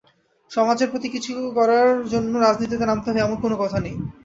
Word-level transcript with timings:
সমাজের 0.51 0.91
প্রতি 0.91 1.07
কিছু 1.09 1.33
করার 1.57 1.87
জন্য 2.11 2.33
রাজনীতিতে 2.37 2.85
নামতে 2.85 3.07
হবে 3.09 3.21
এমনও 3.21 3.43
কোনো 3.43 3.55
কথা 3.61 3.77
নেই। 3.79 3.95